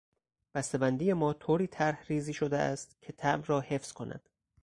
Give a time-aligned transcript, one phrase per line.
[0.55, 4.29] بستهبندی ما طوری طرحریزی شده است که طعم را حفظ کند.